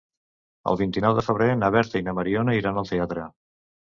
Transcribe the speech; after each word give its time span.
El 0.71 0.79
vint-i-nou 0.79 1.17
de 1.19 1.23
febrer 1.27 1.49
na 1.59 1.69
Berta 1.77 2.01
i 2.03 2.05
na 2.09 2.17
Mariona 2.21 2.57
iran 2.61 2.83
al 2.83 2.91
teatre. 2.95 3.27